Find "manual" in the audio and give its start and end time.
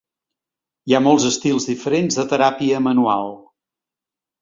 2.91-3.33